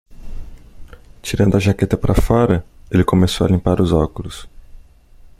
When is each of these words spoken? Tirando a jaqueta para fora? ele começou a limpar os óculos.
Tirando 1.21 1.55
a 1.55 1.59
jaqueta 1.59 1.95
para 1.95 2.15
fora? 2.15 2.65
ele 2.89 3.03
começou 3.03 3.45
a 3.45 3.49
limpar 3.51 3.79
os 3.79 3.91
óculos. 3.93 4.49